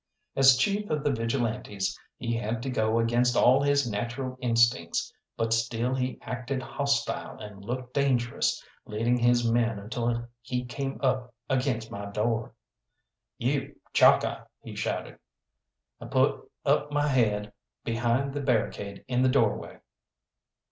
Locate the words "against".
2.97-3.35, 11.51-11.91